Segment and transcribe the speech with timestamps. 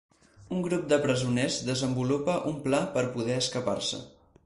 [0.55, 4.05] Un grup de presoners desenvolupa un pla per poder escapar-se.